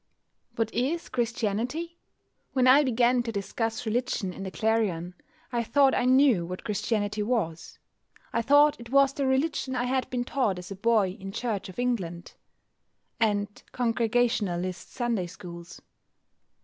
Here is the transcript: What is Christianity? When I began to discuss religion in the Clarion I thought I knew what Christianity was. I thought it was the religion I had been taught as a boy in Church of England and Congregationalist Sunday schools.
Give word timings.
What 0.55 0.73
is 0.73 1.09
Christianity? 1.09 1.99
When 2.53 2.65
I 2.65 2.83
began 2.83 3.21
to 3.21 3.31
discuss 3.31 3.85
religion 3.85 4.33
in 4.33 4.41
the 4.41 4.49
Clarion 4.49 5.13
I 5.51 5.63
thought 5.63 5.93
I 5.93 6.05
knew 6.05 6.43
what 6.43 6.63
Christianity 6.63 7.21
was. 7.21 7.77
I 8.33 8.41
thought 8.41 8.79
it 8.79 8.89
was 8.89 9.13
the 9.13 9.27
religion 9.27 9.75
I 9.75 9.83
had 9.83 10.09
been 10.09 10.23
taught 10.23 10.57
as 10.57 10.71
a 10.71 10.75
boy 10.75 11.15
in 11.19 11.31
Church 11.31 11.69
of 11.69 11.77
England 11.77 12.33
and 13.19 13.61
Congregationalist 13.73 14.91
Sunday 14.91 15.27
schools. 15.27 15.79